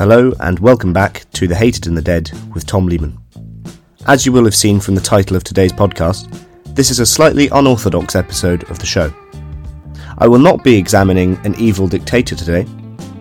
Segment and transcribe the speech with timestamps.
[0.00, 3.18] Hello, and welcome back to The Hated and the Dead with Tom Lehman.
[4.06, 6.42] As you will have seen from the title of today's podcast,
[6.74, 9.12] this is a slightly unorthodox episode of the show.
[10.16, 12.64] I will not be examining an evil dictator today,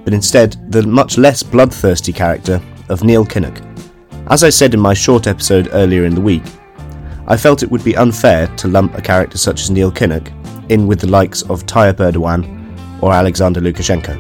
[0.06, 3.62] but instead the much less bloodthirsty character of Neil Kinnock.
[4.32, 6.44] As I said in my short episode earlier in the week,
[7.28, 10.32] I felt it would be unfair to lump a character such as Neil Kinnock
[10.72, 14.16] in with the likes of Tayyip Erdogan or Alexander Lukashenko.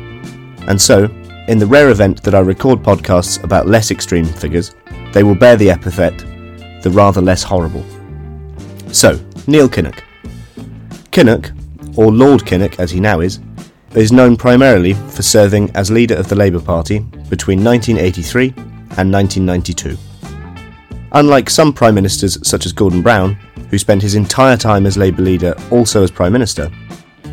[0.67, 1.07] And so,
[1.49, 4.75] in the rare event that I record podcasts about less extreme figures,
[5.13, 6.15] they will bear the epithet
[6.83, 7.83] the rather less horrible.
[8.91, 10.03] So, Neil Kinnock.
[11.11, 11.51] Kinnock,
[11.97, 13.39] or Lord Kinnock as he now is,
[13.95, 16.99] is known primarily for serving as leader of the Labour Party
[17.29, 18.49] between 1983
[18.97, 19.97] and 1992.
[21.13, 23.33] Unlike some Prime Ministers such as Gordon Brown,
[23.71, 26.71] who spent his entire time as Labour leader also as Prime Minister,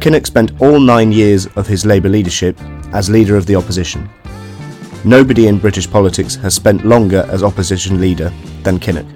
[0.00, 2.60] Kinnock spent all nine years of his Labour leadership
[2.92, 4.09] as leader of the opposition.
[5.04, 9.06] Nobody in British politics has spent longer as opposition leader than Kinnock.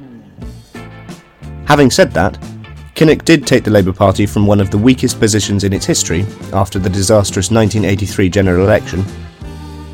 [1.67, 2.39] Having said that,
[2.95, 6.27] Kinnock did take the Labour Party from one of the weakest positions in its history
[6.53, 9.05] after the disastrous 1983 general election,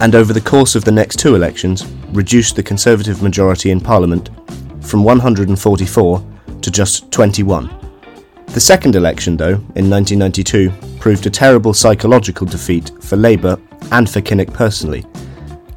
[0.01, 4.31] and over the course of the next two elections, reduced the Conservative majority in Parliament
[4.81, 6.27] from 144
[6.63, 7.86] to just 21.
[8.49, 13.59] The second election, though, in 1992, proved a terrible psychological defeat for Labour
[13.93, 15.05] and for Kinnock personally,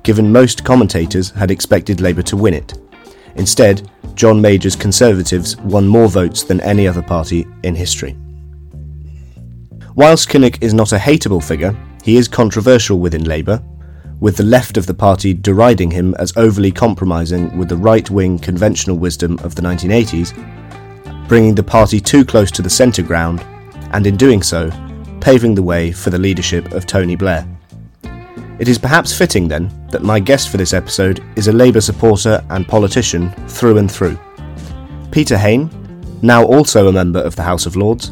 [0.03, 2.73] given most commentators had expected Labour to win it.
[3.35, 8.17] Instead, John Major's Conservatives won more votes than any other party in history.
[9.95, 13.61] Whilst Kinnock is not a hateable figure, he is controversial within Labour,
[14.19, 18.39] with the left of the party deriding him as overly compromising with the right wing
[18.39, 20.33] conventional wisdom of the 1980s,
[21.29, 23.45] bringing the party too close to the centre ground,
[23.93, 24.69] and in doing so,
[25.21, 27.47] paving the way for the leadership of Tony Blair.
[28.57, 32.43] It is perhaps fitting then that my guest for this episode is a Labour supporter
[32.49, 34.19] and politician through and through.
[35.11, 35.69] Peter Hain,
[36.23, 38.11] now also a member of the House of Lords,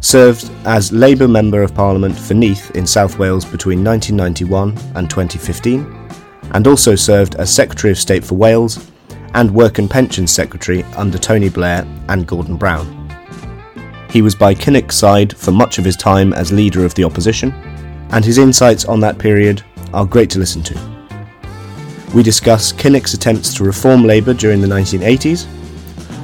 [0.00, 6.10] served as Labour Member of Parliament for Neath in South Wales between 1991 and 2015,
[6.52, 8.90] and also served as Secretary of State for Wales
[9.34, 12.94] and Work and Pensions Secretary under Tony Blair and Gordon Brown.
[14.10, 17.52] He was by Kinnock's side for much of his time as leader of the opposition,
[18.10, 19.62] and his insights on that period
[19.92, 20.98] are great to listen to.
[22.14, 25.44] We discuss Kinnock's attempts to reform Labour during the 1980s,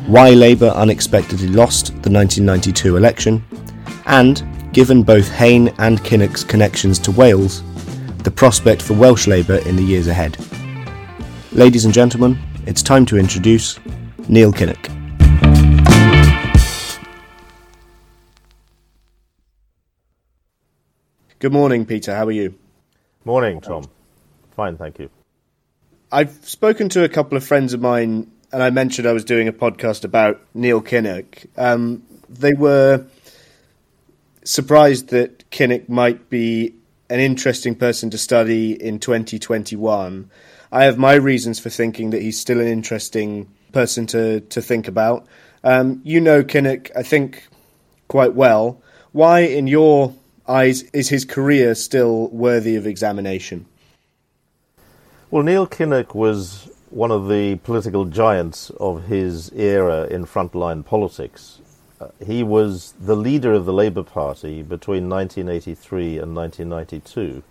[0.07, 3.45] why Labour unexpectedly lost the 1992 election,
[4.07, 4.43] and,
[4.73, 7.63] given both Hain and Kinnock's connections to Wales,
[8.23, 10.39] the prospect for Welsh Labour in the years ahead.
[11.53, 13.79] Ladies and gentlemen, it's time to introduce
[14.29, 14.91] Neil Kinnock.
[21.39, 22.15] Good morning, Peter.
[22.15, 22.55] How are you?
[23.25, 23.85] Morning, Tom.
[24.53, 25.11] Fine, thank you.
[26.11, 29.49] I've spoken to a couple of friends of mine, and I mentioned I was doing
[29.49, 31.47] a podcast about Neil Kinnock.
[31.59, 33.05] Um, they were
[34.45, 36.75] surprised that Kinnock might be
[37.11, 40.31] an interesting person to study in 2021.
[40.75, 44.89] I have my reasons for thinking that he's still an interesting person to, to think
[44.89, 45.25] about.
[45.63, 47.47] Um, you know Kinnock, I think,
[48.09, 48.83] quite well.
[49.13, 50.17] Why, in your
[50.49, 53.67] eyes, is his career still worthy of examination?
[55.31, 61.61] Well, Neil Kinnock was one of the political giants of his era in frontline politics.
[62.01, 67.45] Uh, he was the leader of the Labour Party between 1983 and 1992,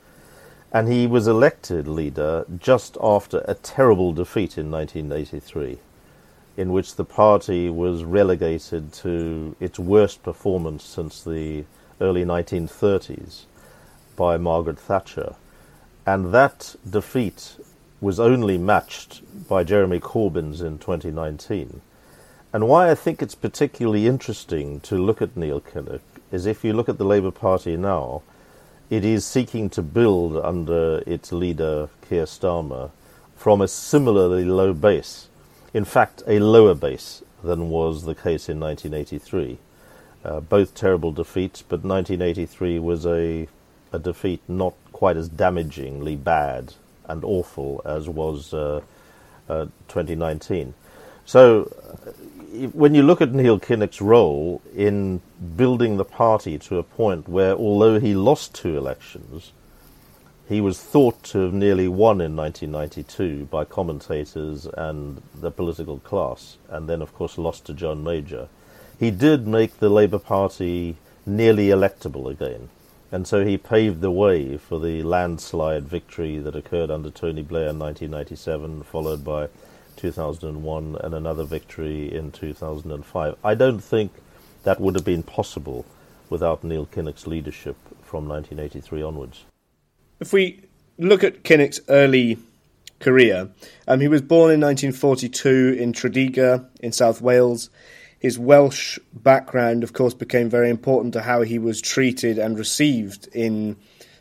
[0.74, 5.78] and he was elected leader just after a terrible defeat in 1983,
[6.58, 11.64] in which the party was relegated to its worst performance since the
[12.02, 13.44] early 1930s
[14.16, 15.36] by Margaret Thatcher.
[16.08, 17.56] And that defeat
[18.02, 21.82] was only matched by Jeremy Corbyn's in 2019.
[22.52, 26.02] And why I think it's particularly interesting to look at Neil Kinnock
[26.32, 28.24] is if you look at the Labour Party now,
[28.94, 32.92] it is seeking to build under its leader, Keir Starmer,
[33.36, 35.30] from a similarly low base.
[35.74, 39.58] In fact, a lower base than was the case in 1983.
[40.24, 43.48] Uh, both terrible defeats, but 1983 was a,
[43.92, 46.76] a defeat not quite as damagingly bad
[47.06, 48.80] and awful as was uh,
[49.50, 50.76] uh, 2019.
[51.26, 51.74] So,
[52.74, 55.22] when you look at Neil Kinnock's role in
[55.56, 59.52] building the party to a point where, although he lost two elections,
[60.48, 66.58] he was thought to have nearly won in 1992 by commentators and the political class,
[66.70, 68.50] and then, of course, lost to John Major
[69.00, 70.96] he did make the Labour Party
[71.26, 72.70] nearly electable again.
[73.12, 77.70] And so he paved the way for the landslide victory that occurred under Tony Blair
[77.70, 79.50] in 1997, followed by
[79.96, 83.36] 2001 and another victory in 2005.
[83.44, 84.12] I don't think
[84.64, 85.86] that would have been possible
[86.30, 89.44] without Neil Kinnock's leadership from 1983 onwards.
[90.20, 90.64] If we
[90.98, 92.38] look at Kinnock's early
[93.00, 93.50] career,
[93.88, 97.70] um, he was born in 1942 in Tredegar in South Wales.
[98.20, 103.28] His Welsh background, of course, became very important to how he was treated and received
[103.34, 103.76] in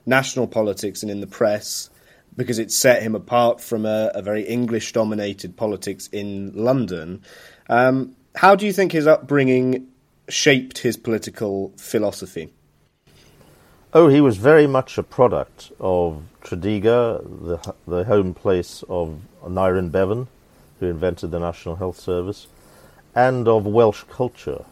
[0.05, 1.89] national politics and in the press
[2.37, 7.23] because it set him apart from a, a very English dominated politics in London.
[7.69, 9.89] Um, how do you think his upbringing
[10.29, 12.53] shaped his political philosophy?
[13.95, 19.91] Oh, he was very much a product of Tredegar, the, the home place of Aneurin
[19.91, 20.29] Bevan,
[20.81, 22.47] who invented the National Health Service
[23.15, 24.65] and of Welsh culture.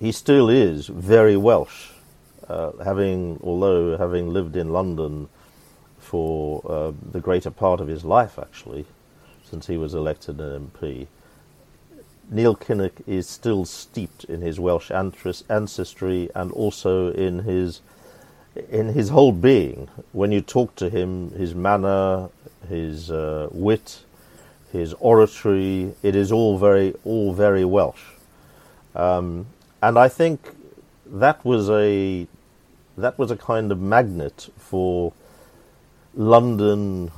[0.00, 1.90] He still is very Welsh,
[2.48, 5.28] uh, having although having lived in London
[6.08, 8.86] for uh, the greater part of his life, actually,
[9.44, 11.06] since he was elected an MP.
[12.30, 17.82] Neil Kinnock is still steeped in his Welsh ancestry and also in his
[18.70, 19.88] in his whole being.
[20.12, 22.30] When you talk to him, his manner,
[22.68, 24.00] his uh, wit,
[24.72, 25.94] his oratory.
[26.02, 28.04] It is all very, all very Welsh,
[28.94, 29.46] um,
[29.82, 30.54] and I think
[31.06, 32.26] that was a
[32.96, 35.12] that was a kind of magnet for
[36.18, 37.12] London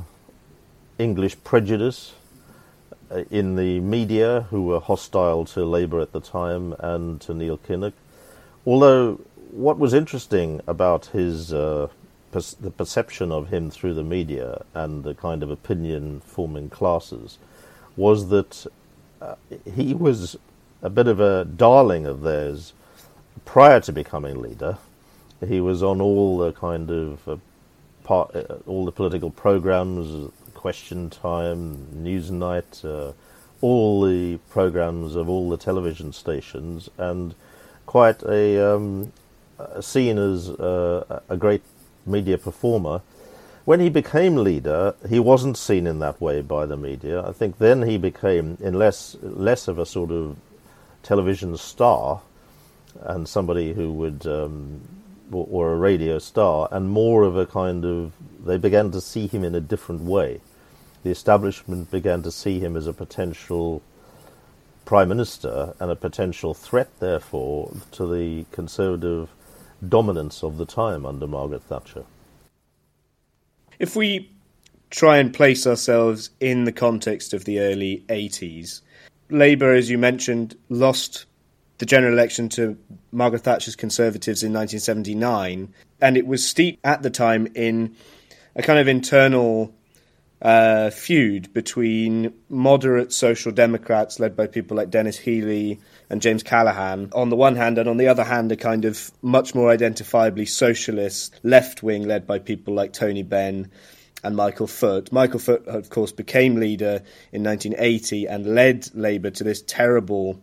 [0.99, 2.13] English prejudice
[3.11, 7.57] uh, in the media, who were hostile to Labour at the time and to Neil
[7.57, 7.95] Kinnock.
[8.67, 9.15] Although
[9.53, 11.89] what was interesting about his uh,
[12.33, 17.39] the perception of him through the media and the kind of opinion forming classes
[17.97, 18.67] was that
[19.23, 19.35] uh,
[19.75, 20.37] he was
[20.83, 22.75] a bit of a darling of theirs
[23.47, 24.77] prior to becoming leader.
[25.45, 27.37] He was on all the kind of uh,
[28.11, 33.13] part, uh, all the political programs, Question Time, Newsnight, uh,
[33.61, 37.37] all the programs of all the television stations, and
[37.87, 39.13] quite a um,
[39.81, 41.63] seen as uh, a great
[42.05, 43.01] media performer.
[43.65, 47.25] When he became leader, he wasn't seen in that way by the media.
[47.25, 50.37] I think then he became, in less less of a sort of
[51.05, 52.23] television star,
[53.03, 54.81] and somebody who would, um,
[55.31, 58.13] or, a radio star, and more of a kind of.
[58.45, 60.41] They began to see him in a different way.
[61.03, 63.83] The establishment began to see him as a potential
[64.85, 69.29] prime minister and a potential threat, therefore, to the conservative
[69.89, 72.05] dominance of the time under Margaret Thatcher.
[73.79, 74.31] If we
[74.91, 78.81] try and place ourselves in the context of the early 80s,
[79.31, 81.27] Labour, as you mentioned, lost
[81.81, 82.77] the general election to
[83.11, 85.73] Margaret Thatcher's Conservatives in 1979,
[86.03, 87.97] and it was steeped at the time in
[88.55, 89.75] a kind of internal
[90.43, 95.81] uh, feud between moderate social democrats led by people like Denis Healey
[96.11, 99.11] and James Callaghan on the one hand, and on the other hand, a kind of
[99.23, 103.71] much more identifiably socialist left wing led by people like Tony Benn
[104.23, 105.11] and Michael Foot.
[105.13, 110.43] Michael Foot, of course, became leader in 1980 and led Labour to this terrible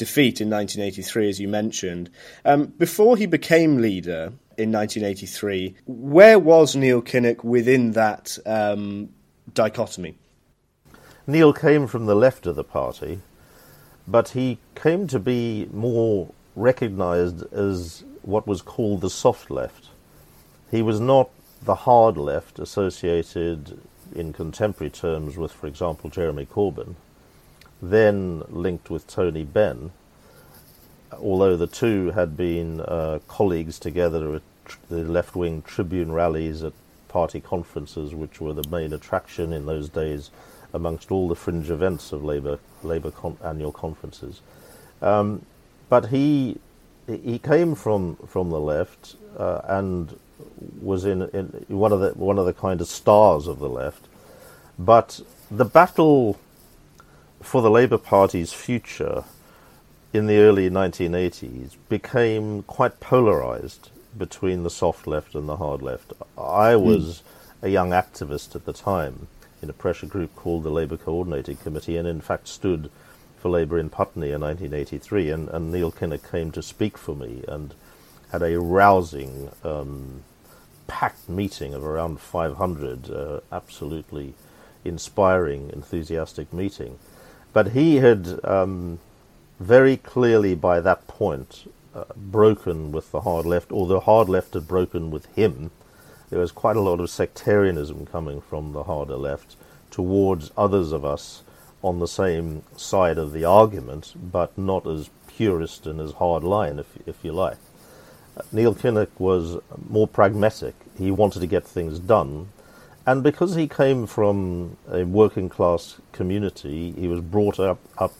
[0.00, 2.08] defeat in 1983, as you mentioned.
[2.46, 9.10] Um, before he became leader in 1983, where was Neil Kinnock within that um,
[9.52, 10.16] dichotomy?
[11.26, 13.20] Neil came from the left of the party,
[14.08, 19.88] but he came to be more recognized as what was called the soft left.
[20.70, 21.28] He was not
[21.62, 23.78] the hard left associated
[24.14, 26.94] in contemporary terms with, for example, Jeremy Corbyn,
[27.82, 29.92] then linked with Tony Benn,
[31.18, 34.42] although the two had been uh, colleagues together at
[34.88, 36.72] the left wing Tribune rallies at
[37.08, 40.30] party conferences, which were the main attraction in those days
[40.72, 44.40] amongst all the fringe events of Labour Labour con- annual conferences.
[45.02, 45.44] Um,
[45.88, 46.58] but he
[47.06, 50.18] he came from from the left uh, and
[50.80, 54.06] was in, in one of the one of the kind of stars of the left.
[54.78, 55.20] But
[55.50, 56.38] the battle
[57.42, 59.24] for the Labour Party's future
[60.12, 66.12] in the early 1980s became quite polarized between the soft left and the hard left.
[66.36, 66.84] I hmm.
[66.84, 67.22] was
[67.62, 67.66] mm.
[67.66, 69.28] a young activist at the time
[69.62, 72.90] in a pressure group called the Labour Coordinating Committee, and in fact stood
[73.38, 75.30] for Labour in Putney in 1983.
[75.30, 77.74] And, and Neil Kinnock came to speak for me and
[78.32, 80.22] had a rousing, um,
[80.86, 84.34] packed meeting of around 500, uh, absolutely
[84.84, 86.98] inspiring, enthusiastic meeting.
[87.52, 88.98] But he had um,
[89.58, 94.54] very clearly by that point uh, broken with the hard left, or the hard left
[94.54, 95.70] had broken with him.
[96.30, 99.56] There was quite a lot of sectarianism coming from the harder left
[99.90, 101.42] towards others of us
[101.82, 106.78] on the same side of the argument, but not as purist and as hard line,
[106.78, 107.56] if, if you like.
[108.36, 110.74] Uh, Neil Kinnock was more pragmatic.
[110.96, 112.50] He wanted to get things done.
[113.10, 118.12] And because he came from a working class community, he was brought up, up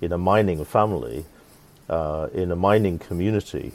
[0.00, 1.26] in a mining family,
[1.90, 3.72] uh, in a mining community.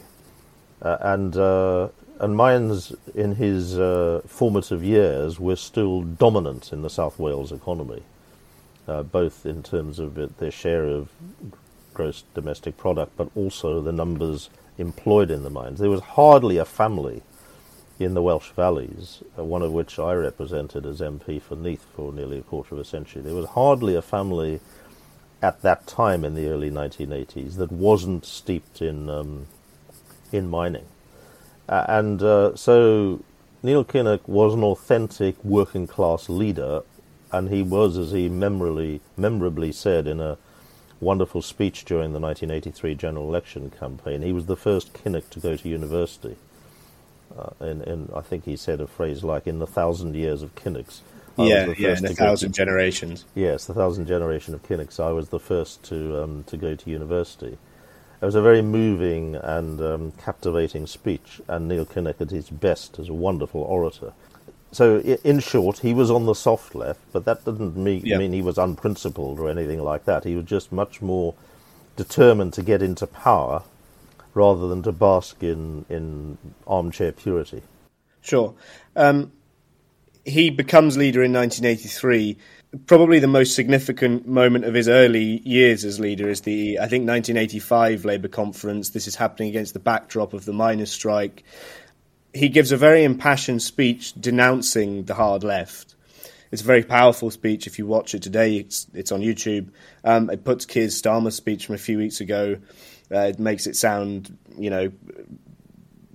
[0.82, 6.90] Uh, and uh, and mines in his uh, formative years were still dominant in the
[6.90, 8.02] South Wales economy,
[8.88, 11.10] uh, both in terms of it, their share of
[11.94, 14.50] gross domestic product, but also the numbers
[14.80, 15.78] employed in the mines.
[15.78, 17.22] There was hardly a family
[18.00, 22.14] in the Welsh valleys, uh, one of which I represented as MP for Neath for
[22.14, 23.22] nearly a quarter of a century.
[23.22, 24.60] There was hardly a family
[25.42, 29.48] at that time in the early 1980s that wasn't steeped in um,
[30.32, 30.86] in mining.
[31.70, 33.24] Uh, and uh, so
[33.64, 36.84] Neil Kinnock was an authentic working class leader,
[37.32, 40.38] and he was, as he memorably, memorably said in a
[41.00, 45.56] wonderful speech during the 1983 general election campaign, he was the first Kinnock to go
[45.56, 46.38] to university.
[47.38, 50.56] Uh, and, and I think he said a phrase like, in the thousand years of
[50.56, 51.02] Kinnocks.
[51.38, 53.26] yeah, yeah, in a thousand to, generations.
[53.36, 55.00] Yes, the thousand generation of Kinnocks.
[55.00, 57.58] I was the first to um, to go to university.
[58.20, 62.98] It was a very moving and um, captivating speech, and Neil Kinnock at his best
[62.98, 64.14] as a wonderful orator.
[64.72, 68.42] So, in short, he was on the soft left, but that didn't mean, mean he
[68.42, 70.24] was unprincipled or anything like that.
[70.24, 71.36] He was just much more
[71.96, 73.64] determined to get into power
[74.38, 77.62] rather than to bask in, in armchair purity.
[78.22, 78.54] Sure.
[78.96, 79.32] Um,
[80.26, 82.38] he becomes leader in 1983
[82.86, 87.08] probably the most significant moment of his early years as leader is the, I think,
[87.08, 88.90] 1985 Labour conference.
[88.90, 91.44] This is happening against the backdrop of the miners' strike.
[92.34, 95.96] He gives a very impassioned speech denouncing the hard left.
[96.52, 97.68] It's a very powerful speech.
[97.68, 99.70] If you watch it today, it's, it's on YouTube.
[100.04, 102.58] Um, it puts Keir Starmer's speech from a few weeks ago.
[103.12, 104.92] Uh, it makes it sound, you know,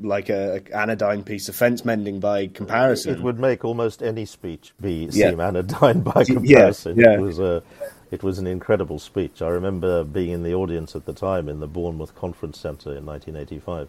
[0.00, 3.14] like a, a, anodyne piece of fence mending by comparison.
[3.14, 5.30] It would make almost any speech be yeah.
[5.30, 6.99] seem anodyne by comparison.
[6.99, 7.14] Yeah, yeah.
[7.16, 7.62] It was a,
[8.11, 9.40] it was an incredible speech.
[9.40, 13.06] I remember being in the audience at the time in the Bournemouth Conference Centre in
[13.06, 13.88] 1985.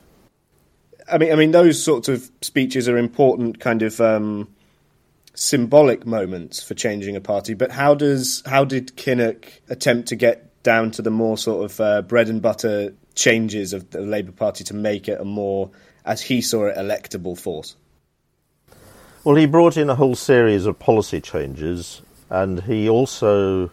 [1.12, 4.48] I mean, I mean, those sorts of speeches are important, kind of um,
[5.34, 7.54] symbolic moments for changing a party.
[7.54, 11.80] But how does how did Kinnock attempt to get down to the more sort of
[11.80, 15.70] uh, bread and butter changes of the Labour Party to make it a more
[16.06, 17.76] as he saw it, electable force?
[19.24, 23.72] Well, he brought in a whole series of policy changes, and he also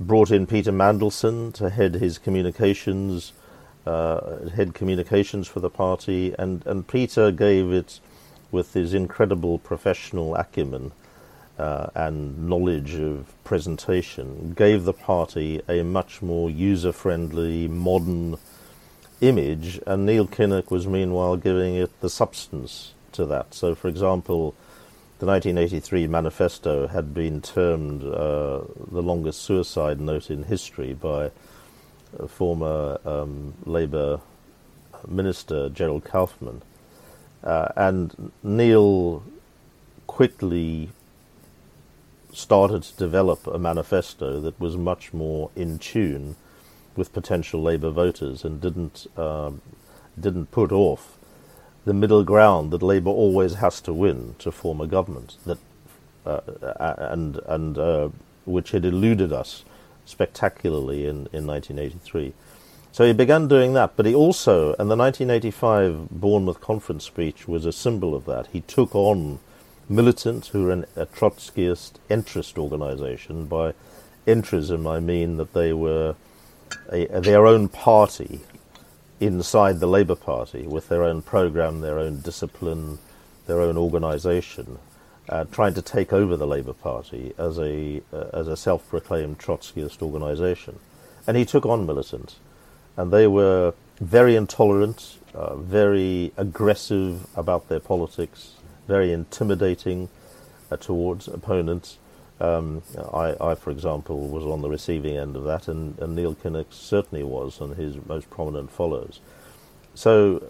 [0.00, 3.32] brought in Peter Mandelson to head his communications,
[3.86, 8.00] uh, head communications for the party, and, and Peter gave it,
[8.50, 10.92] with his incredible professional acumen
[11.62, 18.36] uh, and knowledge of presentation, gave the party a much more user-friendly, modern
[19.20, 23.54] image, and Neil Kinnock was meanwhile giving it the substance to that.
[23.54, 24.56] So, for example,
[25.20, 31.30] the 1983 manifesto had been termed uh, the longest suicide note in history by
[32.26, 34.20] former um, Labour
[35.06, 36.62] Minister Gerald Kaufman.
[37.44, 39.22] Uh, and Neil
[40.08, 40.90] quickly
[42.32, 46.36] started to develop a manifesto that was much more in tune
[46.96, 49.60] with potential Labour voters and didn't um,
[50.18, 51.18] didn't put off
[51.84, 55.58] the middle ground that Labour always has to win to form a government that
[56.24, 56.40] uh,
[56.98, 58.08] and and uh,
[58.44, 59.64] which had eluded us
[60.04, 62.32] spectacularly in, in 1983.
[62.90, 67.64] So he began doing that, but he also, and the 1985 Bournemouth conference speech was
[67.64, 68.48] a symbol of that.
[68.48, 69.38] He took on
[69.94, 73.46] militants who were an, a Trotskyist entryist organization.
[73.46, 73.74] By
[74.26, 76.14] entrism, I mean that they were
[76.90, 78.40] a, their own party
[79.20, 82.98] inside the Labour Party with their own program, their own discipline,
[83.46, 84.78] their own organisation,
[85.28, 90.02] uh, trying to take over the Labour Party as a uh, as a self-proclaimed Trotskyist
[90.02, 90.78] organisation,
[91.26, 92.36] and he took on militants,
[92.96, 98.54] and they were very intolerant, uh, very aggressive about their politics,
[98.86, 100.08] very intimidating
[100.70, 101.98] uh, towards opponents,
[102.40, 106.34] um, I, I, for example, was on the receiving end of that, and, and Neil
[106.34, 109.20] Kinnock certainly was, and his most prominent followers.
[109.94, 110.42] So,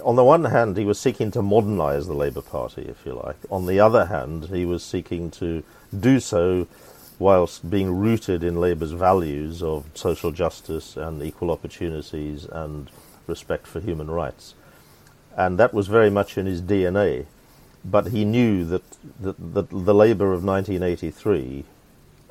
[0.00, 3.14] uh, on the one hand, he was seeking to modernise the Labour Party, if you
[3.14, 3.36] like.
[3.50, 5.62] On the other hand, he was seeking to
[5.98, 6.68] do so
[7.18, 12.90] whilst being rooted in Labour's values of social justice and equal opportunities and
[13.26, 14.54] respect for human rights.
[15.36, 17.26] And that was very much in his DNA.
[17.84, 18.82] But he knew that,
[19.20, 21.64] that, that the Labour of 1983,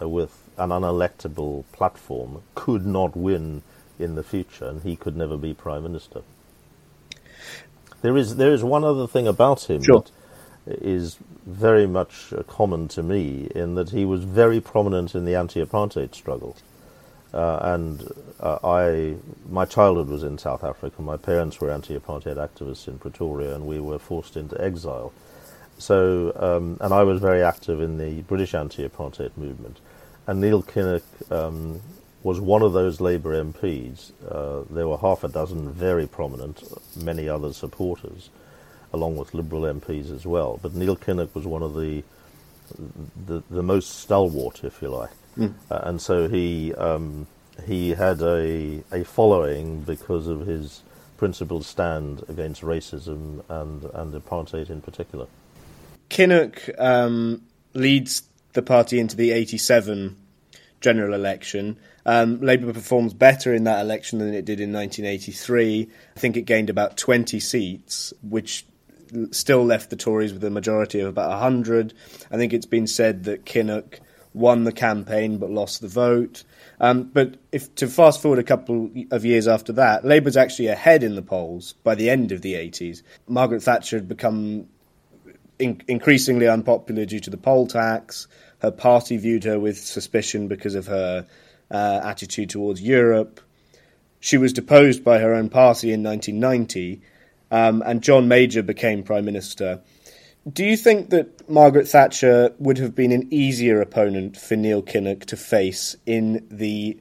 [0.02, 3.64] uh, with an unelectable platform, could not win
[3.98, 6.22] in the future, and he could never be Prime Minister.
[8.02, 10.02] There is, there is one other thing about him sure.
[10.02, 10.12] that
[10.82, 16.14] is very much common to me in that he was very prominent in the anti-apartheid
[16.16, 16.56] struggle.
[17.34, 19.16] Uh, and uh, I,
[19.50, 21.02] my childhood was in South Africa.
[21.02, 25.14] My parents were anti-apartheid activists in Pretoria, and we were forced into exile.
[25.80, 29.80] So, um, and I was very active in the British anti-apartheid movement.
[30.28, 31.82] And Neil Kinnock um,
[32.22, 34.12] was one of those Labour MPs.
[34.30, 36.64] Uh, there were half a dozen very prominent,
[37.02, 38.30] many other supporters,
[38.92, 40.60] along with Liberal MPs as well.
[40.62, 42.04] But Neil Kinnock was one of the
[43.26, 45.10] the, the most stalwart, if you like.
[45.36, 45.54] Mm.
[45.72, 47.26] Uh, and so he um,
[47.66, 50.84] he had a a following because of his
[51.18, 55.28] principled stand against racism and and apartheid in particular.
[56.10, 58.24] Kinnock um, leads
[58.54, 60.18] the party into the '87
[60.82, 61.78] general election.
[62.06, 65.90] Um, Labour performs better in that election than it did in 1983.
[66.16, 68.66] I think it gained about 20 seats, which
[69.32, 71.94] still left the Tories with a majority of about 100.
[72.32, 74.00] I think it's been said that Kinnock
[74.34, 76.44] won the campaign but lost the vote.
[76.80, 81.04] Um, but if to fast forward a couple of years after that, Labour's actually ahead
[81.04, 83.02] in the polls by the end of the 80s.
[83.28, 84.68] Margaret Thatcher had become
[85.60, 88.28] in- increasingly unpopular due to the poll tax.
[88.60, 91.28] Her party viewed her with suspicion because of her
[91.70, 93.42] uh, attitude towards Europe.
[94.20, 97.02] She was deposed by her own party in 1990,
[97.52, 99.82] um, and John Major became Prime Minister.
[100.52, 105.26] Do you think that Margaret Thatcher would have been an easier opponent for Neil Kinnock
[105.26, 107.00] to face in the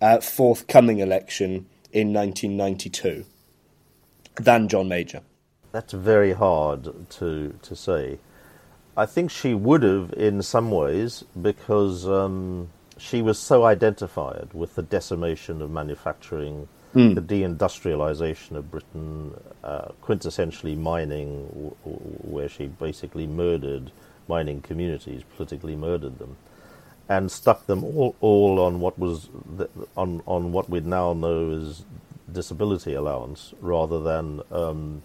[0.00, 3.24] uh, forthcoming election in 1992
[4.36, 5.22] than John Major?
[5.72, 8.18] That's very hard to to say.
[8.96, 12.68] I think she would have in some ways because um,
[12.98, 17.14] she was so identified with the decimation of manufacturing, mm.
[17.14, 23.92] the deindustrialization of Britain, uh, quintessentially mining, w- w- where she basically murdered
[24.28, 26.36] mining communities, politically murdered them,
[27.08, 31.50] and stuck them all, all on what was the, on on what we now know
[31.50, 31.84] as
[32.30, 35.02] disability allowance rather than um,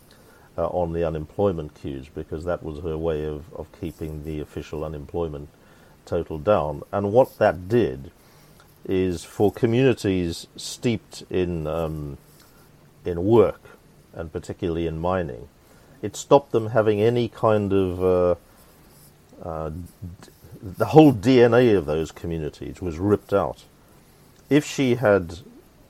[0.58, 4.84] uh, on the unemployment queues because that was her way of, of keeping the official
[4.84, 5.50] unemployment
[6.06, 6.84] total down.
[6.92, 8.12] And what that did
[8.86, 12.18] is for communities steeped in um,
[13.06, 13.62] in work
[14.14, 15.48] and particularly in mining,
[16.02, 18.36] it stopped them having any kind of uh,
[19.48, 19.86] uh, d-
[20.62, 23.64] the whole DNA of those communities was ripped out.
[24.50, 25.40] If she had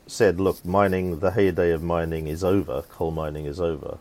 [0.07, 2.81] said, "Look, mining, the heyday of mining is over.
[2.89, 3.97] Coal mining is over,"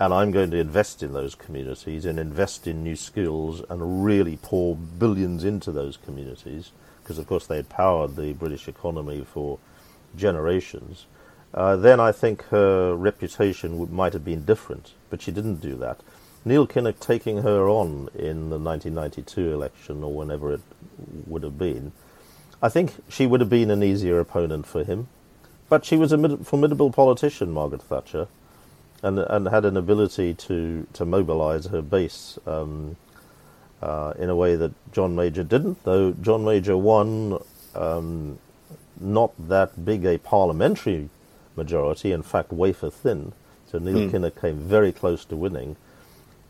[0.00, 4.38] and I'm going to invest in those communities and invest in new skills and really
[4.40, 6.70] pour billions into those communities
[7.02, 9.58] because, of course, they had powered the British economy for
[10.14, 11.06] generations.
[11.52, 15.74] Uh, then I think her reputation would, might have been different, but she didn't do
[15.76, 16.00] that.
[16.44, 20.60] Neil Kinnock taking her on in the 1992 election or whenever it
[21.26, 21.92] would have been,
[22.62, 25.08] I think she would have been an easier opponent for him.
[25.68, 28.28] But she was a formidable politician, Margaret Thatcher
[29.02, 32.96] and and had an ability to to mobilise her base um,
[33.82, 35.82] uh, in a way that John Major didn't.
[35.84, 37.42] Though John Major won
[37.74, 38.38] um,
[39.00, 41.08] not that big a parliamentary
[41.56, 43.32] majority, in fact, wafer thin.
[43.70, 44.10] So Neil mm.
[44.10, 45.76] Kinnock came very close to winning.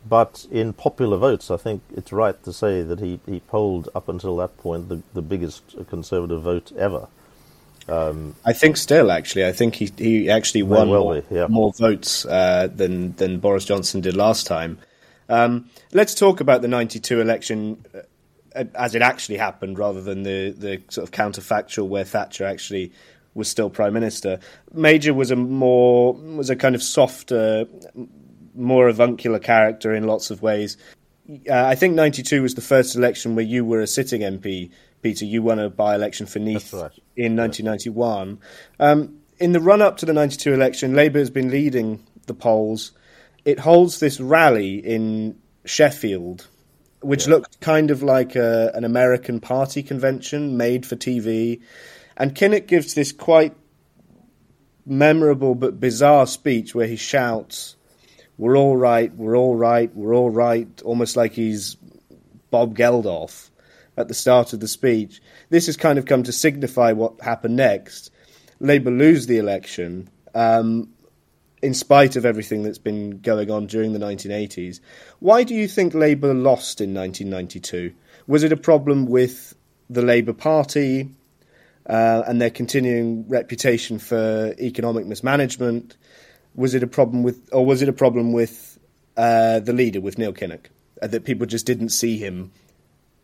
[0.07, 4.07] But in popular votes, I think it's right to say that he, he polled up
[4.07, 7.07] until that point the, the biggest conservative vote ever.
[7.89, 11.47] Um, I think still, actually, I think he he actually won more, yeah.
[11.47, 14.77] more, votes uh, than than Boris Johnson did last time.
[15.27, 17.83] Um, let's talk about the '92 election
[18.55, 22.91] uh, as it actually happened, rather than the the sort of counterfactual where Thatcher actually
[23.33, 24.39] was still prime minister.
[24.73, 27.65] Major was a more was a kind of softer,
[28.53, 30.77] more avuncular character in lots of ways.
[31.49, 34.69] Uh, I think '92 was the first election where you were a sitting MP
[35.01, 36.91] Peter, you won a by election for Neath right.
[37.15, 38.39] in 1991.
[38.79, 42.91] Um, in the run up to the 92 election, Labour has been leading the polls.
[43.45, 46.47] It holds this rally in Sheffield,
[47.01, 47.35] which yeah.
[47.35, 51.61] looked kind of like a, an American party convention made for TV.
[52.17, 53.55] And Kinnock gives this quite
[54.85, 57.77] memorable but bizarre speech where he shouts,
[58.37, 61.77] We're all right, we're all right, we're all right, almost like he's
[62.51, 63.49] Bob Geldof
[63.99, 65.21] at the start of the speech.
[65.49, 68.11] This has kind of come to signify what happened next.
[68.59, 70.09] Labour lose the election.
[70.33, 70.89] Um,
[71.61, 74.79] in spite of everything that's been going on during the 1980s.
[75.19, 77.93] Why do you think Labour lost in 1992?
[78.27, 79.53] Was it a problem with
[79.89, 81.09] the Labour Party
[81.85, 85.97] uh, and their continuing reputation for economic mismanagement?
[86.55, 88.79] Was it a problem with, or was it a problem with
[89.17, 90.67] uh, the leader, with Neil Kinnock,
[91.01, 92.51] uh, that people just didn't see him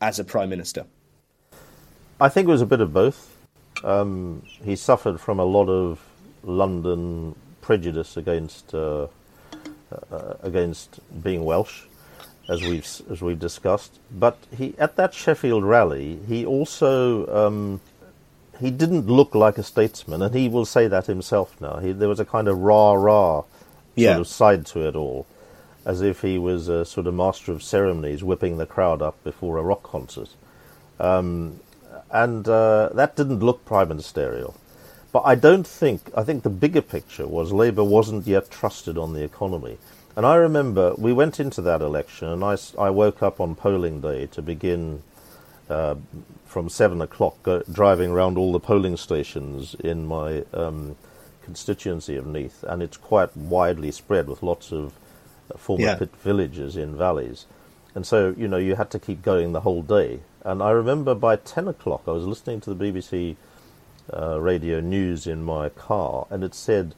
[0.06, 0.86] as a prime minister?
[2.22, 3.36] I think it was a bit of both.
[3.84, 6.00] Um, he suffered from a lot of
[6.44, 9.08] London prejudice against uh,
[10.12, 11.84] uh, against being Welsh,
[12.48, 14.00] as we've as we've discussed.
[14.12, 17.82] But he at that Sheffield rally, he also um,
[18.62, 21.78] he didn't look like a statesman, and he will say that himself now.
[21.80, 23.44] He, there was a kind of rah rah
[23.96, 24.12] Yeah.
[24.12, 25.26] sort of side to it all,
[25.86, 29.58] as if he was a sort of master of ceremonies, whipping the crowd up before
[29.58, 30.30] a rock concert.
[31.00, 31.60] Um,
[32.12, 34.56] and uh, that didn't look prime ministerial.
[35.12, 39.14] But I don't think, I think the bigger picture was Labour wasn't yet trusted on
[39.14, 39.78] the economy.
[40.16, 44.02] And I remember we went into that election, and I, I woke up on polling
[44.02, 45.04] day to begin
[45.70, 45.96] uh,
[46.46, 50.96] from seven o'clock go, driving around all the polling stations in my um,
[51.44, 54.94] constituency of Neath, and it's quite widely spread with lots of
[55.58, 55.96] former Yeah.
[55.96, 57.46] pit villages in valleys.
[57.94, 60.20] And so, you know, you had to keep going the whole day.
[60.44, 63.38] And I remember by 10 o'clock, I was listening to the BBC
[64.14, 66.94] uh, radio news in my car, and it said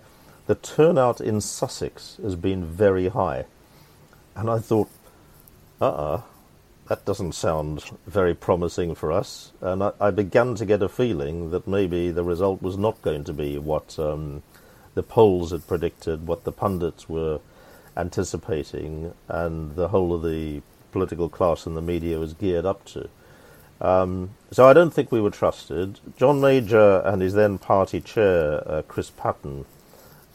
[0.48, 3.46] the turnout in Sussex has been very high.
[4.36, 4.90] And I thought,
[5.82, 6.22] uh uh
[6.88, 9.52] that doesn't sound very promising for us.
[9.62, 13.26] And I, I began to get a feeling that maybe the result was not going
[13.26, 14.42] to be what um,
[14.96, 17.40] the polls had predicted, what the pundits were
[17.98, 23.10] anticipating, and the whole of the political class and the media was geared up to.
[23.82, 26.00] Um, so I don't think we were trusted.
[26.16, 29.66] John Major and his then party chair, uh, Chris Patten,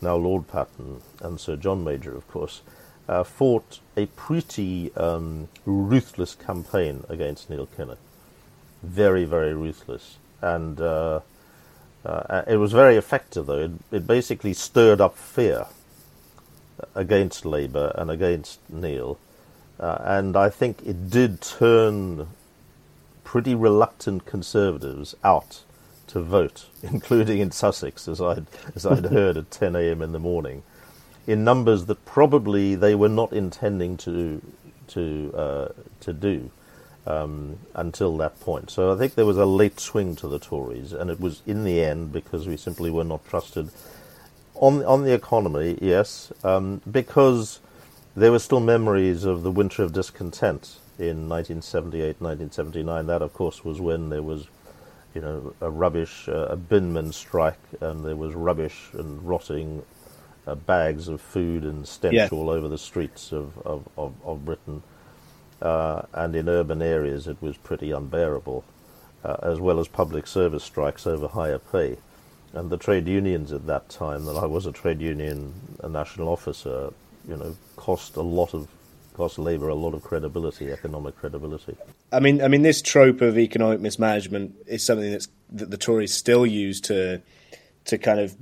[0.01, 2.63] now Lord Patten, and Sir John Major, of course,
[3.09, 7.99] uh, fought a pretty um, ruthless campaign against Neil Kinnock.
[8.83, 10.19] Very, very ruthless.
[10.41, 11.21] And uh,
[12.05, 13.61] uh, it was very effective, though.
[13.61, 15.67] It, it basically stirred up fear
[16.95, 19.19] against Labour and against Neil.
[19.79, 22.29] Uh, and I think it did turn
[23.25, 25.63] pretty reluctant Conservatives out
[26.09, 30.03] to vote, including in Sussex, as I'd, as I'd heard at 10 a.m.
[30.03, 30.63] in the morning,
[31.27, 34.43] in numbers that probably they were not intending to
[34.89, 35.69] to uh,
[36.01, 36.51] to do
[37.07, 38.71] um, until that point.
[38.71, 41.65] So I think there was a late swing to the Tories, and it was in
[41.65, 43.71] the end because we simply were not trusted
[44.63, 45.79] on on the economy.
[45.83, 47.61] Yes, um, because
[48.17, 53.07] there were still memories of the winter of discontent in 1978, 1979.
[53.09, 54.49] That, of course, was when there was,
[55.15, 59.85] you know, a rubbish, uh, a binman strike, and there was rubbish and rotting
[60.47, 62.29] uh, bags of food and stench Yeah.
[62.33, 64.83] all over the streets of of, of, of Britain.
[65.63, 68.65] Uh, and in urban areas, it was pretty unbearable,
[69.25, 71.99] uh, as well as public service strikes over higher pay.
[72.55, 76.29] And the trade unions at that time, that I was a trade union a national
[76.29, 76.93] officer,
[77.29, 78.69] you know, cost a lot of
[79.15, 81.77] cost Labour a lot of credibility, economic credibility.
[82.13, 86.15] I mean, I mean, this trope of economic mismanagement is something that's that the Tories
[86.15, 87.21] still use to
[87.87, 88.37] to kind of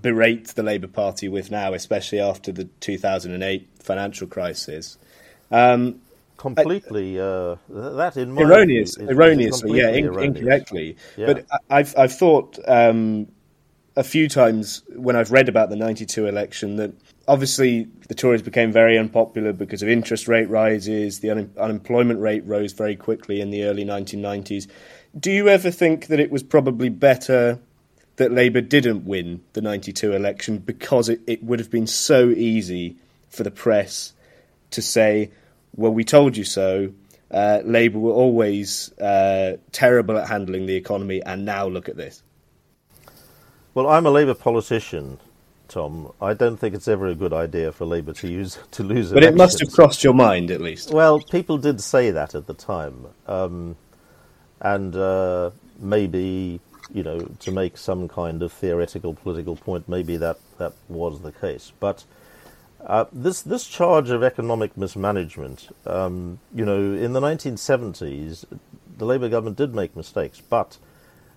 [0.00, 4.98] berate the Labour Party with now, especially after the 2008 financial crisis.
[5.50, 6.00] Um,
[6.36, 10.36] Completely, uh, that in my erroneous, view erroneously, yeah, in, erroneous.
[10.38, 10.96] incorrectly.
[11.16, 11.26] Yeah.
[11.26, 13.28] But I- I've I've thought um,
[13.96, 16.92] a few times when I've read about the '92 election that
[17.28, 21.20] obviously the Tories became very unpopular because of interest rate rises.
[21.20, 24.66] The un- unemployment rate rose very quickly in the early 1990s.
[25.18, 27.60] Do you ever think that it was probably better
[28.16, 32.96] that Labour didn't win the 92 election because it, it would have been so easy
[33.28, 34.12] for the press
[34.70, 35.30] to say,
[35.76, 36.92] well, we told you so.
[37.30, 42.22] Uh, Labour were always uh, terrible at handling the economy, and now look at this.
[43.74, 45.18] Well, I'm a Labour politician,
[45.66, 46.12] Tom.
[46.22, 49.10] I don't think it's ever a good idea for Labour to use to lose.
[49.10, 49.14] It.
[49.14, 50.92] But it must have crossed your mind, at least.
[50.92, 53.76] Well, people did say that at the time, um,
[54.60, 56.60] and uh, maybe
[56.92, 61.32] you know to make some kind of theoretical political point, maybe that that was the
[61.32, 61.72] case.
[61.80, 62.04] But
[62.86, 68.44] uh, this this charge of economic mismanagement, um, you know, in the 1970s,
[68.98, 70.78] the Labour government did make mistakes, but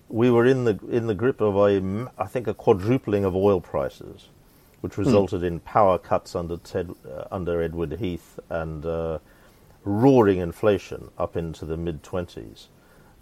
[0.08, 3.60] we were in the in the grip of a I think a quadrupling of oil
[3.60, 4.28] prices,
[4.82, 9.18] which resulted in power cuts under Ted, uh, under Edward Heath and uh,
[9.84, 12.68] roaring inflation up into the mid twenties,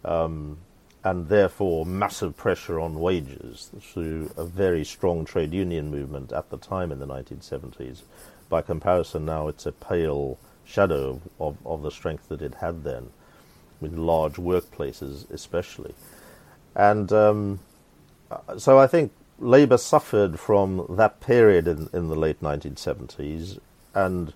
[0.04, 0.58] um,
[1.06, 6.56] and therefore massive pressure on wages through a very strong trade union movement at the
[6.56, 8.02] time in the 1970s.
[8.48, 13.10] By comparison, now it's a pale shadow of, of, the strength that it had then,
[13.80, 15.94] with large workplaces especially.
[16.74, 17.60] And um,
[18.58, 23.60] so I think Labour suffered from that period in, in the late 1970s,
[23.94, 24.32] and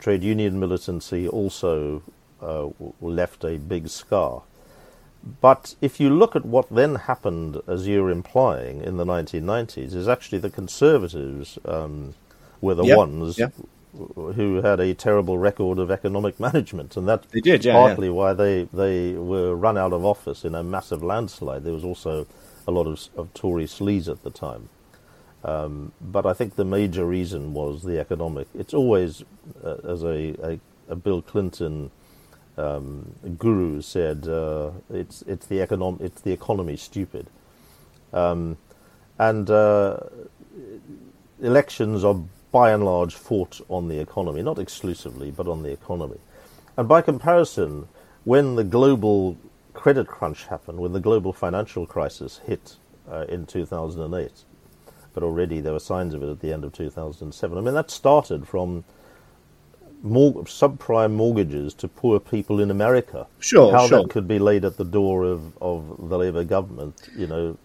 [0.00, 2.02] trade union militancy also
[2.42, 2.66] uh,
[3.00, 4.42] left a big scar.
[5.40, 10.08] But if you look at what then happened, as you're implying, in the 1990s, is
[10.08, 12.14] actually the Conservatives um,
[12.60, 13.52] were the yep, ones yep.
[13.92, 18.12] who had a terrible record of economic management, and that's they did, yeah, partly yeah.
[18.12, 21.64] why they, they were run out of office in a massive landslide.
[21.64, 22.26] There was also
[22.66, 24.70] a lot of, of Tory sleaze at the time.
[25.42, 28.46] Um, but I think the major reason was the economic.
[28.54, 29.24] It's always,
[29.64, 31.90] uh, as a, a, a, Bill Clinton
[32.60, 37.28] um, guru said, uh, it's it's the econom- it's the economy stupid,
[38.12, 38.56] um,
[39.18, 39.98] and uh,
[41.40, 42.16] elections are
[42.52, 46.18] by and large fought on the economy, not exclusively, but on the economy,
[46.76, 47.88] and by comparison,
[48.24, 49.36] when the global
[49.72, 52.76] credit crunch happened, when the global financial crisis hit
[53.10, 54.44] uh, in 2008,
[55.14, 57.56] but already there were signs of it at the end of 2007.
[57.56, 58.84] I mean, that started from
[60.02, 63.26] mor- subprime mortgages to poor people in America.
[63.38, 64.02] Sure, How sure.
[64.02, 67.58] that could be laid at the door of, of the Labour government, you know,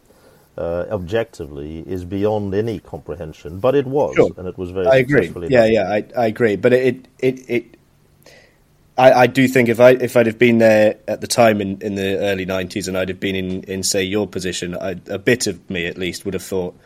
[0.57, 3.59] uh, objectively is beyond any comprehension.
[3.59, 4.31] But it was, sure.
[4.37, 5.31] and it was very I agree.
[5.49, 6.55] Yeah, yeah, I, I agree.
[6.55, 7.77] But it, it, it,
[8.97, 11.81] I, I do think if I if I'd have been there at the time in,
[11.81, 15.19] in the early '90s and I'd have been in, in say your position, I, a
[15.19, 16.77] bit of me at least would have thought,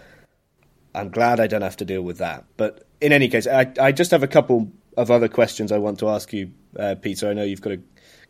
[0.96, 2.46] I'm glad I don't have to deal with that.
[2.58, 6.00] But in any case, I, I just have a couple of other questions I want
[6.00, 7.30] to ask you, uh, Peter.
[7.30, 7.82] I know you've got to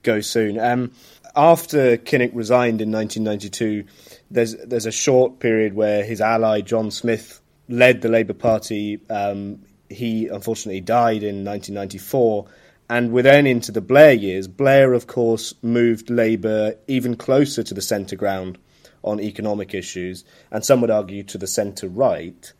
[0.04, 0.60] go soon.
[0.60, 0.91] Um,
[1.36, 3.86] after Kinnock resigned in 1992,
[4.32, 9.00] there's there's a short period where his ally John Smith led the Labour Party.
[9.10, 12.45] Um, he unfortunately died in 1994.
[12.91, 14.48] And we're then into the Blair years.
[14.48, 18.58] Blair, of course, moved Labour even closer to the centre ground
[19.04, 22.52] on economic issues, and some would argue to the centre right.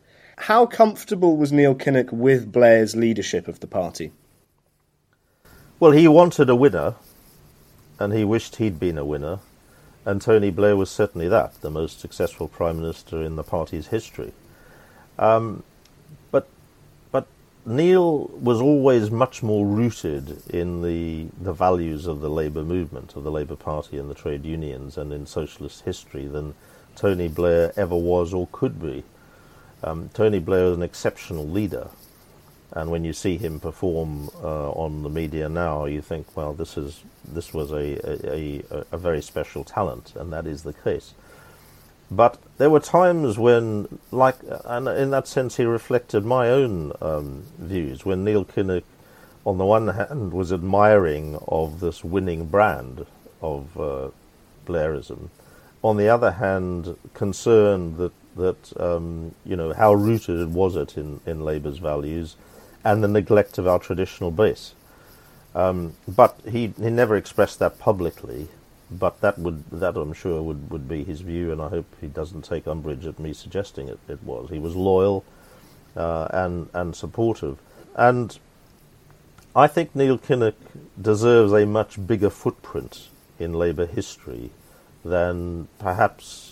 [0.44, 4.10] How comfortable was Neil Kinnock with Blair's leadership of the party?
[5.78, 6.94] Well, he wanted a winner,
[7.98, 9.40] and he wished he'd been a winner,
[10.06, 14.32] and Tony Blair was certainly that, the most successful prime minister in the party's history.
[15.18, 15.62] Um,
[16.30, 16.48] but,
[17.12, 17.26] but
[17.66, 23.24] Neil was always much more rooted in the the values of the Labour movement, of
[23.24, 26.54] the Labour Party and the trade unions, and in socialist history than
[26.96, 29.04] Tony Blair ever was or could be.
[29.82, 31.88] Um, Tony Blair is an exceptional leader,
[32.72, 36.76] and when you see him perform uh, on the media now, you think, well, this
[36.76, 41.14] is this was a a, a a, very special talent, and that is the case.
[42.10, 47.44] But there were times when, like, and in that sense, he reflected my own um,
[47.56, 48.04] views.
[48.04, 48.82] When Neil Kinnock,
[49.46, 53.06] on the one hand, was admiring of this winning brand
[53.40, 54.08] of uh,
[54.66, 55.28] Blairism,
[55.82, 61.20] on the other hand, concerned that that um, you know how rooted was it in,
[61.26, 62.36] in Labour's values,
[62.84, 64.74] and the neglect of our traditional base.
[65.54, 68.48] Um, but he he never expressed that publicly.
[68.92, 72.08] But that would that I'm sure would, would be his view, and I hope he
[72.08, 74.00] doesn't take umbrage at me suggesting it.
[74.08, 75.24] It was he was loyal
[75.96, 77.58] uh, and and supportive,
[77.94, 78.36] and
[79.54, 80.54] I think Neil Kinnock
[81.00, 84.50] deserves a much bigger footprint in Labour history
[85.04, 86.49] than perhaps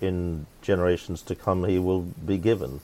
[0.00, 2.80] in generations to come he will be given,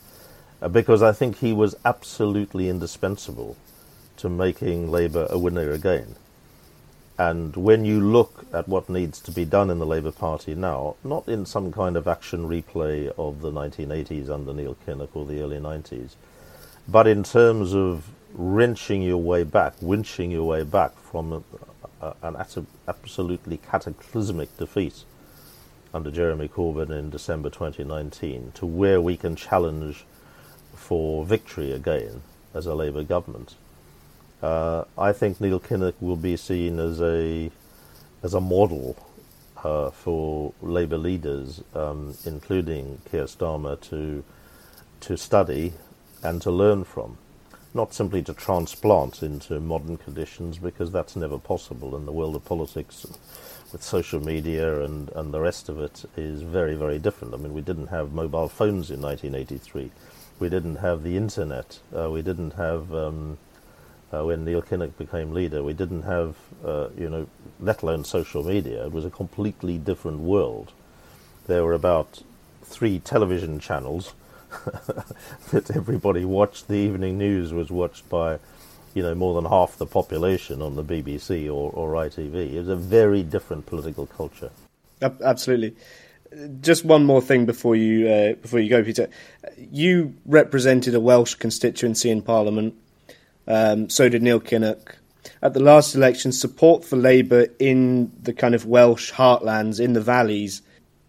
[0.61, 3.57] uh, because I think he was absolutely indispensable
[4.19, 6.17] to making Labour a winner again.
[7.19, 10.97] And when you look at what needs to be done in the Labour Party now,
[11.05, 15.41] not in some kind of action replay of the 1980s under Neil Kinnock or the
[15.41, 16.15] early 90s,
[16.89, 21.43] but in terms of wrenching your way back, winching your way back from a,
[22.07, 22.37] a, an
[22.89, 25.05] absolutely cataclysmic defeat
[25.95, 30.05] under Jeremy Corbyn in December 2019 to where we can challenge
[30.75, 32.23] for victory again
[32.55, 33.55] as a Labour government.
[34.43, 37.51] Uh, I think Neil Kinnock will be seen as a
[38.23, 38.97] as a model
[39.63, 44.25] uh, for Labour leaders, um, including Keir Starmer, to
[45.01, 45.75] to study
[46.23, 47.19] and to learn from,
[47.75, 52.45] not simply to transplant into modern conditions, because that's never possible in the world of
[52.45, 53.07] politics.
[53.73, 57.33] With social media and, and the rest of it is very, very different.
[57.33, 59.91] I mean, we didn't have mobile phones in 1983.
[60.39, 61.79] We didn't have the internet.
[61.97, 63.39] Uh, we didn't have um,
[64.13, 65.63] uh, when Neil Kinnock became leader.
[65.63, 67.27] We didn't have, uh, you know,
[67.61, 68.85] let alone social media.
[68.85, 70.73] It was a completely different world.
[71.47, 72.23] There were about
[72.63, 74.13] three television channels
[75.51, 76.69] that everybody watched.
[76.69, 78.39] The evening news was watched by,
[78.95, 82.53] you know, more than half the population on the BBC or, or ITV.
[82.53, 84.51] It was a very different political culture.
[85.03, 85.75] Absolutely.
[86.61, 89.11] Just one more thing before you uh, before you go, Peter.
[89.59, 92.75] You represented a Welsh constituency in Parliament.
[93.47, 94.95] Um, so did Neil Kinnock.
[95.43, 100.01] At the last election, support for Labour in the kind of Welsh heartlands, in the
[100.01, 100.63] valleys,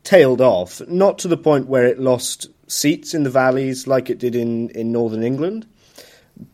[0.03, 0.81] tailed off.
[0.87, 4.69] Not to the point where it lost seats in the valleys like it did in,
[4.71, 5.67] in northern England,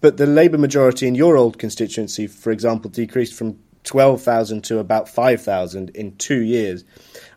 [0.01, 5.07] but the Labour majority in your old constituency, for example, decreased from 12,000 to about
[5.09, 6.83] 5,000 in two years.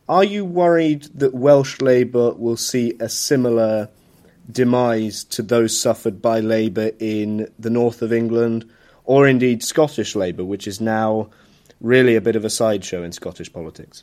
[0.08, 3.88] Are you worried that Welsh Labour will see a similar
[4.50, 8.68] demise to those suffered by Labour in the north of England,
[9.04, 11.30] or indeed Scottish Labour, which is now
[11.80, 14.02] really a bit of a sideshow in Scottish politics?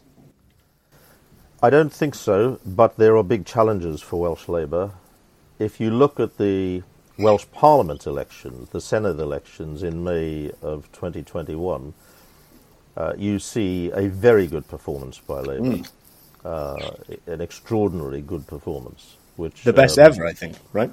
[1.61, 4.91] I don't think so, but there are big challenges for Welsh Labour.
[5.59, 6.83] If you look at the
[7.19, 11.93] Welsh Parliament elections, the Senedd elections in May of 2021,
[12.97, 15.89] uh, you see a very good performance by Labour, mm.
[16.43, 16.91] uh,
[17.27, 20.91] an extraordinarily good performance which the best um, ever, I think, right?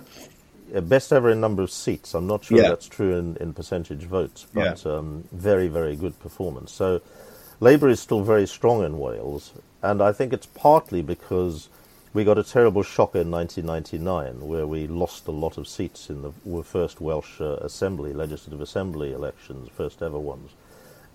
[0.83, 2.15] best ever in number of seats.
[2.15, 2.69] I'm not sure yeah.
[2.69, 4.93] that's true in, in percentage votes, but yeah.
[4.93, 6.73] um, very, very good performance.
[6.73, 7.03] So
[7.61, 11.69] Labour is still very strong in Wales, and I think it's partly because
[12.17, 16.23] we got a terrible shock in 1999 where we lost a lot of seats in
[16.23, 20.53] the first Welsh uh, Assembly, Legislative Assembly elections, first ever ones,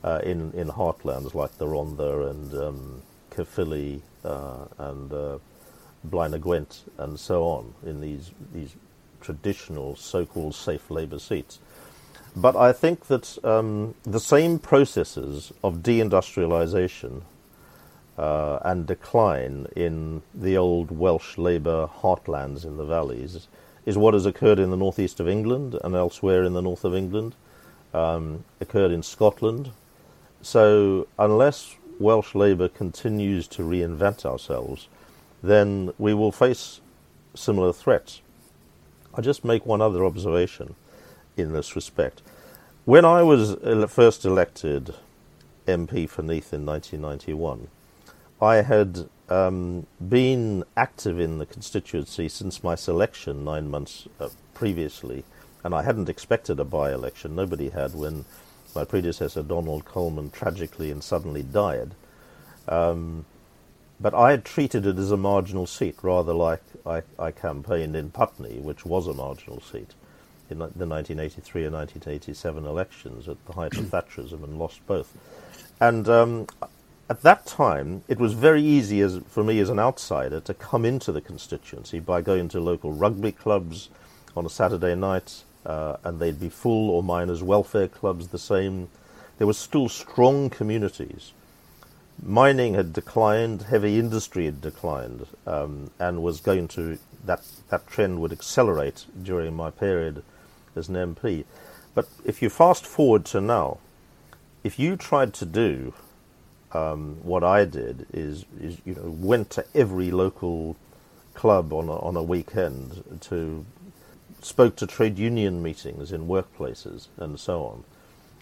[0.03, 5.39] uh, in, in heartlands like the Rhondda and um, Caerphilly uh, and uh,
[6.07, 8.75] Blaenau Gwent and so on in these these
[9.21, 11.57] traditional so-called safe labour seats.
[12.35, 17.23] But I think that um, the same processes of deindustrialisation
[18.17, 23.47] uh, and decline in the old Welsh labour heartlands in the valleys
[23.85, 26.93] is what has occurred in the northeast of England and elsewhere in the north of
[26.95, 27.35] England,
[27.93, 29.71] um, occurred in Scotland.
[30.41, 34.87] So unless Welsh labour continues to reinvent ourselves,
[35.41, 36.81] then we will face
[37.33, 38.21] similar threats.
[39.13, 40.75] I'll just make one other observation
[41.37, 42.21] in this respect.
[42.85, 43.55] When I was
[43.91, 44.93] first elected
[45.67, 47.67] MP for Neath in 1991,
[48.41, 55.23] I had um, been active in the constituency since my selection nine months uh, previously,
[55.63, 57.35] and I hadn't expected a by election.
[57.35, 58.25] Nobody had when
[58.75, 61.91] my predecessor Donald Coleman tragically and suddenly died.
[62.67, 63.25] Um,
[63.99, 68.09] but I had treated it as a marginal seat, rather like I, I campaigned in
[68.09, 69.93] Putney, which was a marginal seat
[70.49, 75.15] in the 1983 and 1987 elections at the height of Thatcherism and lost both.
[75.79, 76.47] And um,
[77.09, 80.85] at that time, it was very easy as, for me as an outsider to come
[80.85, 83.89] into the constituency by going to local rugby clubs
[84.35, 88.89] on a Saturday night, uh, and they'd be full, or miners' welfare clubs the same.
[89.37, 91.33] There were still strong communities
[92.23, 98.19] mining had declined, heavy industry had declined, um, and was going to that that trend
[98.19, 100.23] would accelerate during my period
[100.75, 101.45] as an MP.
[101.93, 103.79] But if you fast forward to now,
[104.63, 105.93] if you tried to do
[106.73, 110.77] um, what I did, is, is you know went to every local
[111.33, 113.65] club on a, on a weekend to
[114.41, 117.83] spoke to trade union meetings in workplaces and so on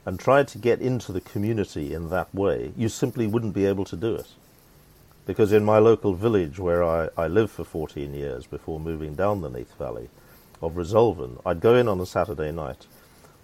[0.05, 3.85] and tried to get into the community in that way, you simply wouldn't be able
[3.85, 4.27] to do it.
[5.25, 9.41] Because in my local village, where I, I lived for 14 years before moving down
[9.41, 10.09] the Neath Valley
[10.61, 12.87] of Resolven, I'd go in on a Saturday night.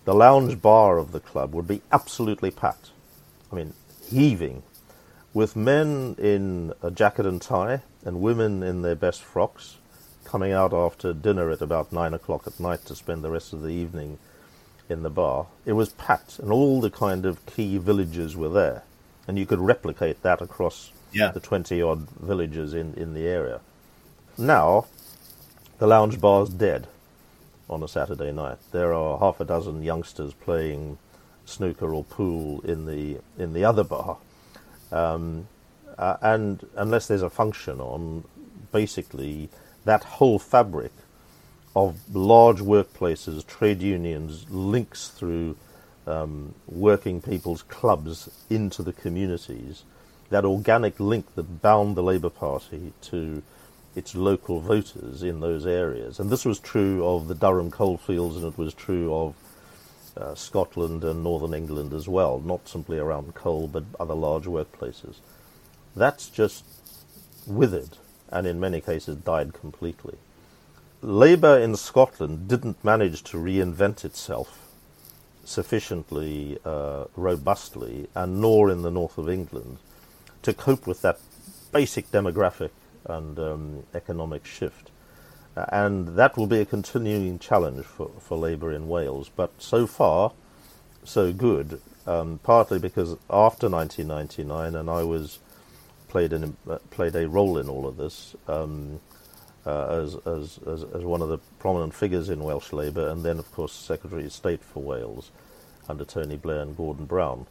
[0.06, 2.92] The lounge bar of the club would be absolutely packed.
[3.52, 3.74] I mean,
[4.10, 4.64] heaving,
[5.36, 9.76] with men in a jacket and tie and women in their best frocks
[10.24, 13.62] coming out after dinner at about nine o'clock at night to spend the rest of
[13.62, 14.18] the evening
[14.88, 18.84] in the bar, it was packed, and all the kind of key villages were there,
[19.28, 21.32] and you could replicate that across yeah.
[21.32, 23.60] the twenty odd villages in, in the area.
[24.38, 24.86] Now,
[25.80, 26.88] the lounge bar's dead
[27.70, 28.60] on a Saturday night.
[28.72, 30.98] There are half a dozen youngsters playing
[31.46, 34.18] snooker or pool in the in the other bar,
[34.92, 35.48] um,
[35.98, 38.24] uh, and unless there's a function on,
[38.72, 39.50] basically
[39.86, 40.92] that whole fabric
[41.76, 45.56] of large workplaces, trade unions, links through
[46.08, 49.84] um, working people's clubs into the communities,
[50.30, 53.44] that organic link that bound the Labour Party to
[53.96, 56.20] its local voters in those areas.
[56.20, 59.36] And this was true of the Durham coalfields and it was true of
[60.18, 65.16] uh, Scotland and northern England as well, not simply around coal but other large workplaces.
[65.96, 66.66] That's just
[67.48, 67.98] withered
[68.30, 70.18] and in many cases died completely.
[71.02, 74.66] Labour in Scotland didn't manage to reinvent itself
[75.44, 79.78] sufficiently uh, robustly, and nor in the north of England,
[80.42, 81.20] to cope with that
[81.72, 82.72] basic demographic
[83.06, 84.90] and um, economic shift.
[85.56, 89.30] Uh, and that will be a continuing challenge for, for Labour in Wales.
[89.34, 90.34] But so far,
[91.04, 95.40] so good, um, partly because after 1999, and I was
[96.10, 99.00] played, an, uh, played a role in all of this, um,
[99.66, 103.40] uh, as, as, as, as, one of the prominent figures in Welsh Labour, and then,
[103.40, 105.32] of course, Secretary of State for Wales
[105.90, 107.48] under Tony Blair and Gordon Brown.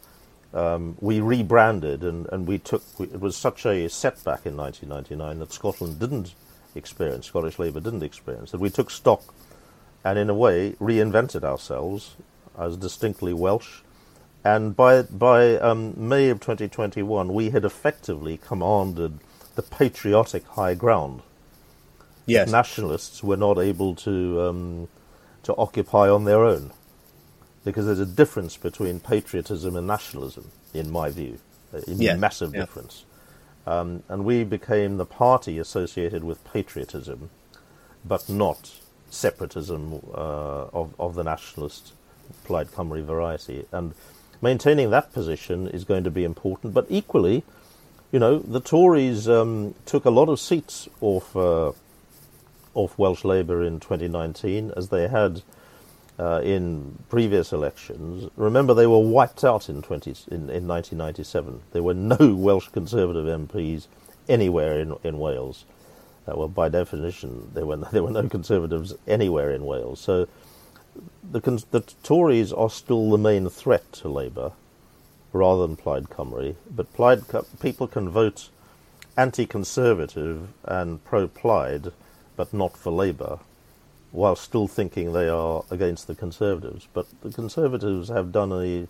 [0.53, 5.41] Um, we rebranded and, and we took, we, it was such a setback in 1999
[5.41, 6.35] that Scotland didn't
[6.75, 9.23] experience, Scottish Labour didn't experience, that we took stock
[10.05, 12.17] and, in a way, reinvented ourselves
[12.59, 13.81] as distinctly Welsh.
[14.45, 19.19] And by, by um, May of 2021, we had effectively commanded
[19.55, 21.23] the patriotic high ground
[22.27, 22.51] yes.
[22.51, 24.89] nationalists were not able to um,
[25.43, 26.73] to occupy on their own,
[27.65, 31.39] because there's a difference between patriotism and nationalism, in my view,
[31.73, 32.17] a yeah.
[32.17, 32.61] massive yeah.
[32.61, 33.05] difference.
[33.67, 37.31] Um, and we became the party associated with patriotism,
[38.05, 38.73] but not
[39.11, 41.93] separatism uh, of of the nationalist
[42.45, 43.67] Plaid Cymru variety.
[43.73, 43.95] And
[44.43, 46.75] maintaining that position is going to be important.
[46.75, 47.45] But equally,
[48.13, 51.35] you know, the Tories um, took a lot of seats off.
[51.35, 51.73] Uh,
[52.77, 55.43] of Welsh Labour in 2019 as they had
[56.19, 58.31] uh, in previous elections.
[58.37, 61.63] Remember, they were wiped out in, 20, in, in 1997.
[61.73, 63.87] There were no Welsh Conservative MPs
[64.29, 65.65] anywhere in, in Wales.
[66.27, 70.01] Uh, well, by definition, there were, there were no Conservatives anywhere in Wales.
[70.01, 70.29] So
[71.29, 71.41] the,
[71.71, 74.53] the Tories are still the main threat to Labour
[75.33, 76.55] rather than Plaid Cymru.
[76.71, 77.25] But Plaid,
[77.61, 78.49] people can vote
[79.17, 81.93] anti conservative and pro Plaid
[82.37, 83.39] but not for Labour,
[84.15, 86.87] while still thinking they are against the Conservatives.
[86.93, 88.87] But the Conservatives have done a,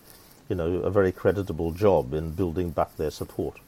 [0.49, 3.59] you know, a very creditable job in building back their support.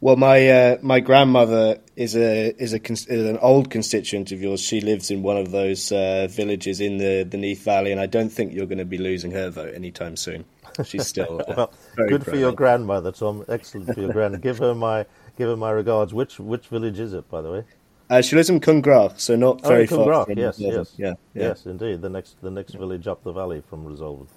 [0.00, 4.60] Well, my uh, my grandmother is a is a is an old constituent of yours.
[4.60, 8.06] She lives in one of those uh, villages in the the Neath Valley, and I
[8.06, 10.44] don't think you're going to be losing her vote anytime soon.
[10.84, 11.72] She's still uh, well.
[12.08, 13.44] good for your grandmother, Tom.
[13.48, 14.42] Excellent for your grandmother.
[14.48, 15.06] give her my
[15.38, 16.12] give her my regards.
[16.12, 17.64] Which which village is it, by the way?
[18.08, 20.24] Uh, she lives in Cwmgwrach, so not oh, very far.
[20.24, 22.02] From yes, yes, yeah, yeah, yes, indeed.
[22.02, 24.28] The next, the next village up the valley from Resolven.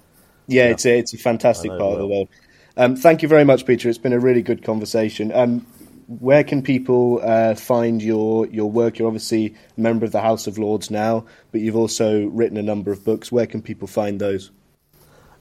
[0.46, 1.92] Yeah, yeah, it's a, it's a fantastic part well.
[1.92, 2.28] of the world.
[2.76, 3.88] Um, thank you very much, Peter.
[3.88, 5.30] It's been a really good conversation.
[5.32, 5.66] Um,
[6.18, 8.98] where can people uh, find your your work?
[8.98, 12.62] You're obviously a member of the House of Lords now, but you've also written a
[12.62, 13.30] number of books.
[13.30, 14.50] Where can people find those?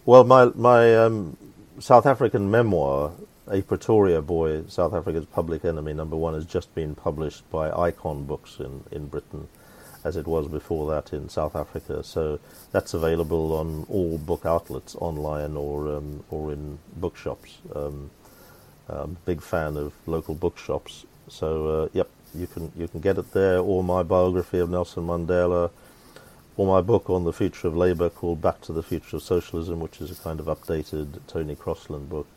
[0.06, 1.38] Well, my my um,
[1.80, 3.12] South African memoir
[3.52, 8.26] a Pretoria Boy, South Africa's Public Enemy number one, has just been published by Icon
[8.26, 9.48] Books in, in Britain,
[10.04, 12.04] as it was before that in South Africa.
[12.04, 12.40] So
[12.72, 17.58] that's available on all book outlets, online or um, or in bookshops.
[17.74, 18.12] Um,
[18.88, 21.06] I'm big fan of local bookshops.
[21.28, 23.60] So uh, yep, you can you can get it there.
[23.60, 25.72] Or my biography of Nelson Mandela,
[26.58, 29.80] or my book on the future of Labour called Back to the Future of Socialism,
[29.80, 32.28] which is a kind of updated Tony Crosland book.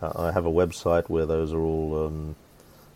[0.00, 2.36] Uh, I have a website where those are all um,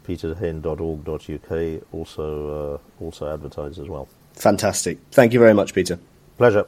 [0.07, 4.09] peterhain.org.uk also uh, also advertised as well.
[4.34, 4.98] Fantastic.
[5.11, 5.98] Thank you very much, Peter.
[6.36, 6.66] Pleasure.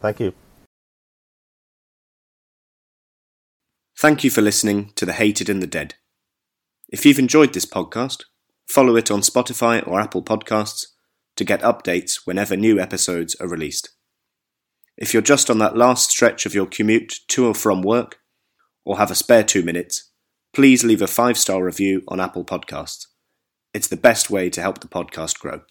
[0.00, 0.32] Thank you.
[3.98, 5.94] Thank you for listening to The Hated and the Dead.
[6.88, 8.24] If you've enjoyed this podcast,
[8.66, 10.88] follow it on Spotify or Apple Podcasts
[11.36, 13.90] to get updates whenever new episodes are released.
[14.96, 18.18] If you're just on that last stretch of your commute to or from work,
[18.84, 20.10] or have a spare two minutes,
[20.52, 23.06] please leave a five star review on Apple Podcasts.
[23.74, 25.62] It's the best way to help the podcast grow.